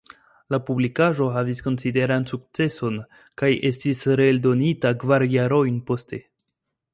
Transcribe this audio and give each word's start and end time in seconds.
La 0.53 0.59
publikaĵo 0.67 1.27
havis 1.35 1.59
konsiderindan 1.65 2.25
sukceson 2.31 2.97
kaj 3.43 3.51
estis 3.71 4.03
reeldonita 4.23 4.95
kvar 5.05 5.27
jarojn 5.37 5.79
poste. 5.93 6.23